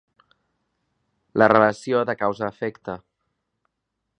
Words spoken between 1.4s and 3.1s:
La relació de causa a efecte.